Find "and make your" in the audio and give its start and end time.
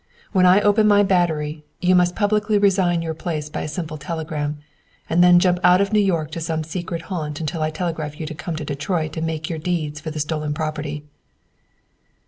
9.15-9.59